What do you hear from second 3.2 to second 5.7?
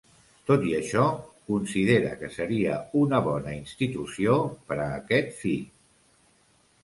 bona institució ‘per a aquest fi’.